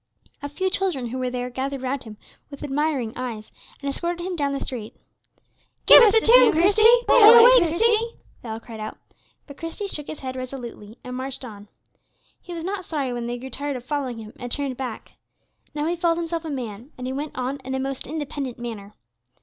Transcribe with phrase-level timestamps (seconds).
[0.41, 2.17] A few children who were there gathered round him
[2.49, 4.95] with admiring eyes, and escorted him down the street.
[5.85, 8.97] "Give us a tune, Christie; play away, Christie," they all cried out.
[9.45, 11.67] But Christie shook his head resolutely, and marched on.
[12.41, 15.11] He was not sorry when they grew tired of following him and turned back.
[15.75, 18.95] Now he felt himself a man; and he went on in a most independent manner.